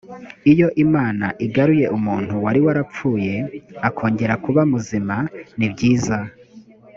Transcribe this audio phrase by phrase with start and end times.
[0.51, 3.33] iyo imana igaruye umuntu wari warapfuye
[3.87, 5.15] akongera kuba muzima
[5.57, 6.17] nibyiza